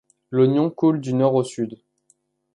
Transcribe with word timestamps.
L'Ognon 0.31 0.71
coule 0.71 0.99
du 0.99 1.13
nord 1.13 1.35
au 1.35 1.43
sud. 1.43 1.79